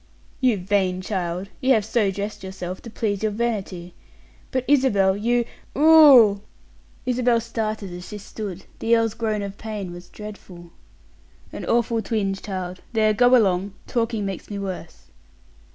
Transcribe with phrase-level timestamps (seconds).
[0.39, 1.49] "You vain child!
[1.59, 3.93] You have so dressed yourself to please your vanity.
[4.49, 5.45] But, Isabel, you
[5.77, 6.41] oooh!"
[7.05, 10.71] Isabel started as she stood; the earl's groan of pain was dreadful.
[11.53, 12.81] "An awful twinge, child.
[12.93, 15.11] There, go along; talking makes me worse."